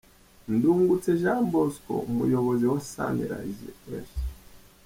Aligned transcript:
Ndungutse 0.53 1.09
Jean 1.21 1.41
Bosco, 1.51 1.93
umuyobozi 2.09 2.65
wa 2.71 2.79
Sunrise 2.91 3.67
F. 4.05 4.09